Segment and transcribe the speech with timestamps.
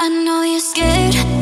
[0.00, 1.37] I know you're scared.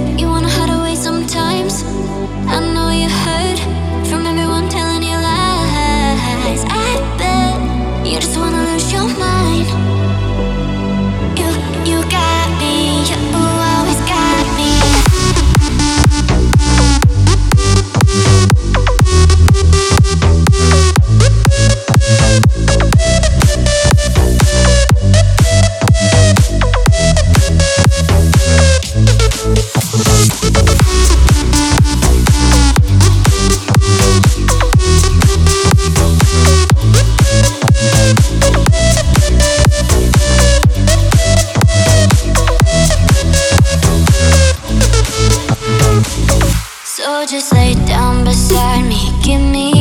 [47.26, 49.10] just lay down beside me.
[49.24, 49.75] Give me